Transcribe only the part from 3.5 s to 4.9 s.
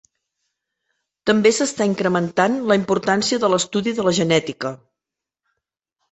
l'estudi de la genètica.